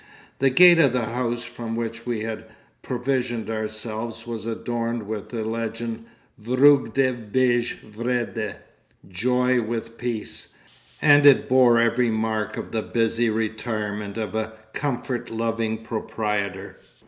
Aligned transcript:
'The 0.39 0.49
gate 0.49 0.79
of 0.79 0.93
the 0.93 1.05
house 1.05 1.43
from 1.43 1.75
which 1.75 2.07
we 2.07 2.21
had 2.21 2.45
provisioned 2.81 3.51
ourselves 3.51 4.25
was 4.25 4.47
adorned 4.47 5.03
with 5.05 5.29
the 5.29 5.45
legend, 5.45 6.05
Vreugde 6.39 7.31
bij 7.31 7.61
Vrede, 7.87 8.55
"Joy 9.07 9.61
with 9.61 9.99
Peace," 9.99 10.55
and 11.03 11.27
it 11.27 11.47
bore 11.47 11.77
every 11.79 12.09
mark 12.09 12.57
of 12.57 12.71
the 12.71 12.81
busy 12.81 13.29
retirement 13.29 14.17
of 14.17 14.33
a 14.33 14.53
comfort 14.73 15.29
loving 15.29 15.83
proprietor. 15.83 16.77